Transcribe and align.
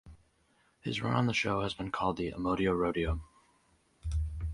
His 0.79 0.99
run 0.99 1.13
on 1.13 1.27
the 1.27 1.31
show 1.35 1.61
has 1.61 1.75
been 1.75 1.91
called 1.91 2.17
the 2.17 2.31
"Amodio 2.31 2.75
Rodeo". 2.75 3.21